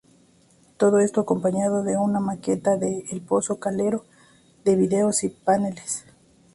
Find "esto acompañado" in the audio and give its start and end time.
0.99-1.83